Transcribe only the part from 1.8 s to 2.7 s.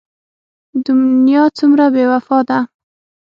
بې وفا ده.